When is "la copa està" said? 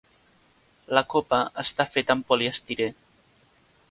0.99-1.87